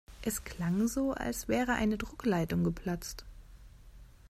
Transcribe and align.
Es 0.23 0.43
klang 0.43 0.87
so, 0.87 1.11
als 1.13 1.47
wäre 1.47 1.73
eine 1.73 1.95
Druckleitung 1.95 2.63
geplatzt. 2.63 3.23